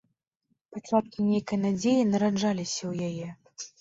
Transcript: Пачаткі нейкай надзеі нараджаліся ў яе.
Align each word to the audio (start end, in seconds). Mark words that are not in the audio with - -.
Пачаткі 0.77 1.25
нейкай 1.27 1.57
надзеі 1.65 2.07
нараджаліся 2.15 2.81
ў 2.91 3.11
яе. 3.11 3.27